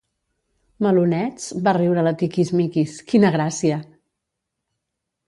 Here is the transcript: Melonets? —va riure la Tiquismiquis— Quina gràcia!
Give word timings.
Melonets? 0.85 1.51
—va 1.57 1.73
riure 1.77 2.05
la 2.07 2.13
Tiquismiquis— 2.21 2.97
Quina 3.13 3.31
gràcia! 3.37 3.79